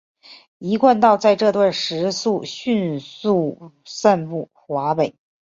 [0.57, 5.13] 一贯道在这段时期迅速散布华北。